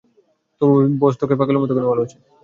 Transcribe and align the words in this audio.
তোর 0.61 0.79
বস 1.01 1.13
তোকে 1.21 1.35
পাগলের 1.39 1.61
মতো 1.61 1.73
ফোন 1.77 1.85
করছে। 1.91 2.17